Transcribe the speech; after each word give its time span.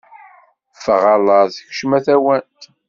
Ffeɣ 0.75 1.03
a 1.13 1.15
laẓ, 1.25 1.53
kcemm 1.69 1.91
a 1.97 1.99
tawant. 2.05 2.61